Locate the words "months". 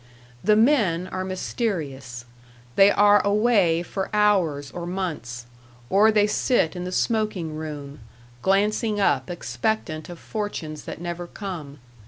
4.87-5.45